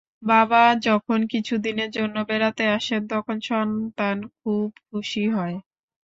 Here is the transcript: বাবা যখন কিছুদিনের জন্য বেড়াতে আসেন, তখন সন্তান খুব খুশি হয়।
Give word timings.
বাবা 0.23 0.63
যখন 0.87 1.19
কিছুদিনের 1.27 1.89
জন্য 1.91 2.15
বেড়াতে 2.29 2.63
আসেন, 2.69 3.01
তখন 3.07 3.37
সন্তান 3.43 4.17
খুব 4.37 4.67
খুশি 4.87 5.23
হয়। 5.29 5.55